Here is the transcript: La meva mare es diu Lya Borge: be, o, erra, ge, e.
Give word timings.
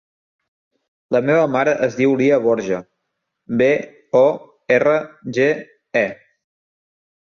La 1.15 1.21
meva 1.27 1.43
mare 1.57 1.75
es 1.89 1.99
diu 1.99 2.15
Lya 2.23 2.41
Borge: 2.47 2.81
be, 3.63 3.71
o, 4.25 4.27
erra, 4.81 4.99
ge, 5.41 5.51
e. 6.07 6.09